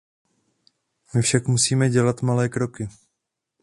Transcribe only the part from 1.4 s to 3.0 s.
musíme dělat malé kroky.